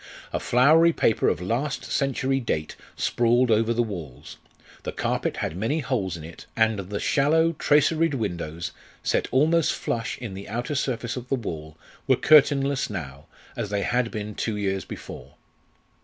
[0.33, 4.37] A flowery paper of last century date sprawled over the walls,
[4.81, 8.71] the carpet had many holes in it, and the shallow, traceried windows,
[9.03, 11.77] set almost flush in the outer surface of the wall,
[12.07, 15.35] were curtainless now, as they had been two years before.